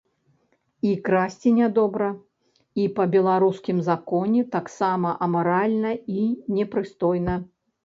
[0.91, 2.07] І красці не добра,
[2.85, 6.27] і па беларускім законе таксама амаральна і
[6.59, 7.41] непрыстойна.